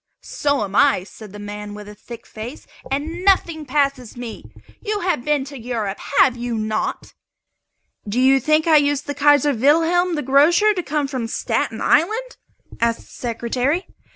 "So 0.23 0.63
am 0.63 0.75
I," 0.75 1.03
said 1.03 1.31
the 1.31 1.37
man 1.37 1.75
with 1.75 1.87
a 1.87 1.93
thick 1.93 2.25
face; 2.25 2.65
"and 2.89 3.23
nothing 3.23 3.67
passes 3.67 4.17
me. 4.17 4.43
You 4.81 5.01
have 5.01 5.23
been 5.23 5.45
to 5.45 5.59
Europe, 5.59 5.99
have 6.17 6.35
you 6.35 6.57
not?" 6.57 7.13
"Do 8.09 8.19
you 8.19 8.39
think 8.39 8.65
I 8.65 8.77
used 8.77 9.05
the 9.05 9.13
'Kaiser 9.13 9.53
Wilhelm 9.53 10.15
the 10.15 10.23
Grocer' 10.23 10.73
to 10.73 10.81
come 10.81 11.05
from 11.07 11.27
Staten 11.27 11.81
Island?" 11.81 12.35
asked 12.79 13.01
the 13.01 13.05
Secretary. 13.13 13.85